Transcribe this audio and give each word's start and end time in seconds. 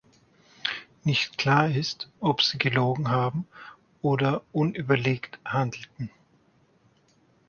Nicht 1.03 1.37
klar 1.37 1.69
ist, 1.69 2.09
ob 2.21 2.41
sie 2.41 2.57
gelogen 2.57 3.09
haben 3.11 3.47
oder 4.01 4.41
unüberlegt 4.51 5.37
handelten. 5.45 6.09